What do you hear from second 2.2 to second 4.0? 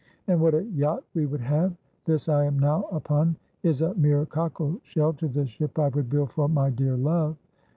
I am now upon is a